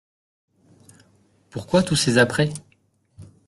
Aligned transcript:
Pourquoi 1.51 1.83
tous 1.83 1.95
ces 1.95 2.17
apprêts? 2.17 2.49